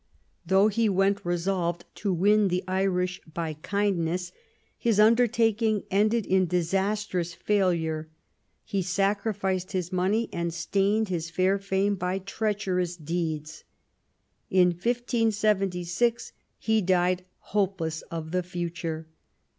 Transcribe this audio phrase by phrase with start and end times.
[0.47, 4.31] Though he went resolved "to win the Irish by kindness,"
[4.75, 8.09] his undertaking ended in disastrous failure.
[8.65, 13.63] He sacrificed his money and stained his fair fame by treacherous deeds.
[14.49, 19.05] In 1576 he died hopeless of the future.